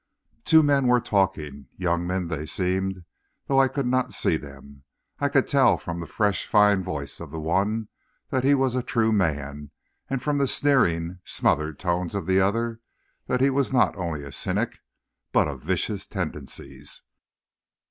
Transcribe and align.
"Two 0.45 0.63
men 0.63 0.87
were 0.87 0.99
talking. 0.99 1.67
Young 1.77 2.07
men 2.07 2.27
they 2.27 2.47
seemed, 2.47 2.95
and 2.95 3.05
though 3.45 3.59
I 3.61 3.67
could 3.67 3.85
not 3.85 4.15
see 4.15 4.35
them, 4.35 4.81
I 5.19 5.29
could 5.29 5.45
tell 5.45 5.77
from 5.77 5.99
the 5.99 6.07
fresh, 6.07 6.47
fine 6.47 6.81
voice 6.83 7.19
of 7.19 7.29
the 7.29 7.37
one 7.39 7.87
that 8.31 8.43
he 8.43 8.55
was 8.55 8.73
a 8.73 8.81
true 8.81 9.11
man, 9.11 9.69
and 10.09 10.19
from 10.19 10.39
the 10.39 10.47
sneering, 10.47 11.19
smothered 11.23 11.77
tones 11.77 12.15
of 12.15 12.25
the 12.25 12.39
other 12.41 12.81
that 13.27 13.41
he 13.41 13.51
was 13.51 13.71
not 13.71 13.95
only 13.95 14.23
a 14.23 14.31
cynic, 14.31 14.79
but 15.31 15.47
of 15.47 15.61
vicious 15.61 16.07
tendencies. 16.07 17.03